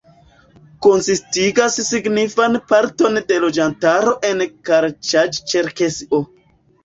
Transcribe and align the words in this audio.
Konsistigas 0.85 1.75
signifan 1.89 2.57
parton 2.71 3.21
de 3.31 3.37
loĝantaro 3.43 4.13
en 4.31 4.41
Karaĉaj-Ĉerkesio. 4.71 6.23